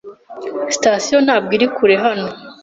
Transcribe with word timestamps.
Sitasiyo 0.73 1.17
ntabwo 1.25 1.51
iri 1.57 1.67
kure 1.75 1.95
hano. 2.03 2.27